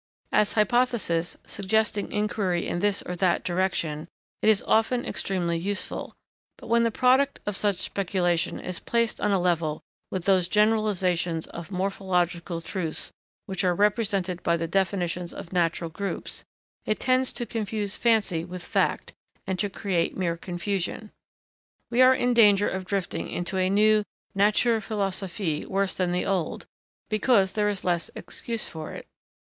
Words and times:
As 0.31 0.53
hypothesis, 0.53 1.37
suggesting 1.45 2.11
inquiry 2.11 2.67
in 2.67 2.79
this 2.79 3.03
or 3.03 3.15
that 3.17 3.43
direction, 3.43 4.07
it 4.41 4.49
is 4.49 4.63
often 4.63 5.05
extremely 5.05 5.59
useful; 5.59 6.15
but, 6.57 6.65
when 6.65 6.81
the 6.81 6.89
product 6.89 7.39
of 7.45 7.55
such 7.55 7.75
speculation 7.77 8.59
is 8.59 8.79
placed 8.79 9.21
on 9.21 9.31
a 9.31 9.37
level 9.39 9.83
with 10.09 10.25
those 10.25 10.47
generalisations 10.47 11.45
of 11.45 11.69
morphological 11.69 12.61
truths 12.61 13.11
which 13.45 13.63
are 13.63 13.75
represented 13.75 14.41
by 14.41 14.57
the 14.57 14.65
definitions 14.67 15.35
of 15.35 15.53
natural 15.53 15.91
groups, 15.91 16.43
it 16.83 16.99
tends 16.99 17.31
to 17.33 17.45
confuse 17.45 17.95
fancy 17.95 18.43
with 18.43 18.63
fact 18.65 19.13
and 19.45 19.59
to 19.59 19.69
create 19.69 20.17
mere 20.17 20.35
confusion. 20.35 21.11
We 21.91 22.01
are 22.01 22.15
in 22.15 22.33
danger 22.33 22.67
of 22.67 22.85
drifting 22.85 23.29
into 23.29 23.57
a 23.59 23.69
new 23.69 24.03
'Natur 24.33 24.81
Philosophie' 24.81 25.63
worse 25.67 25.93
than 25.93 26.11
the 26.11 26.25
old, 26.25 26.65
because 27.07 27.53
there 27.53 27.69
is 27.69 27.85
less 27.85 28.09
excuse 28.15 28.67
for 28.67 28.93
it. 28.93 29.05